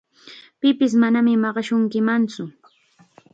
Pipis 0.61 0.93
manam 1.01 1.27
maqashunkimantsu. 1.43 2.43